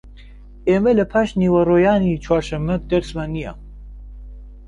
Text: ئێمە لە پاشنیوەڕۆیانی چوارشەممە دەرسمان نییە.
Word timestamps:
ئێمە 0.67 0.91
لە 0.99 1.05
پاشنیوەڕۆیانی 1.13 2.21
چوارشەممە 2.25 2.75
دەرسمان 2.91 3.29
نییە. 3.35 3.53